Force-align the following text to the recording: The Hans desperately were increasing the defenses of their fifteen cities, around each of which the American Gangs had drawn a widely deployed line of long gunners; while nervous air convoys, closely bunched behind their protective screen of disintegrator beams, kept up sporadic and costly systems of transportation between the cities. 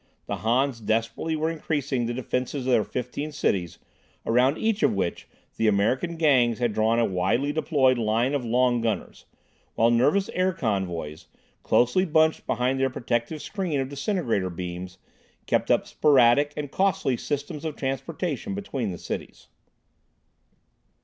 The 0.25 0.37
Hans 0.37 0.79
desperately 0.81 1.35
were 1.35 1.51
increasing 1.51 2.07
the 2.07 2.13
defenses 2.15 2.65
of 2.65 2.71
their 2.71 2.83
fifteen 2.83 3.31
cities, 3.31 3.77
around 4.25 4.57
each 4.57 4.81
of 4.81 4.95
which 4.95 5.27
the 5.57 5.67
American 5.67 6.15
Gangs 6.15 6.57
had 6.57 6.73
drawn 6.73 6.97
a 6.97 7.05
widely 7.05 7.53
deployed 7.53 7.99
line 7.99 8.33
of 8.33 8.43
long 8.43 8.81
gunners; 8.81 9.25
while 9.75 9.91
nervous 9.91 10.27
air 10.29 10.53
convoys, 10.53 11.27
closely 11.61 12.03
bunched 12.03 12.47
behind 12.47 12.79
their 12.79 12.89
protective 12.89 13.43
screen 13.43 13.79
of 13.79 13.89
disintegrator 13.89 14.49
beams, 14.49 14.97
kept 15.45 15.69
up 15.69 15.85
sporadic 15.85 16.51
and 16.57 16.71
costly 16.71 17.15
systems 17.15 17.63
of 17.63 17.75
transportation 17.75 18.55
between 18.55 18.89
the 18.89 18.97
cities. 18.97 19.49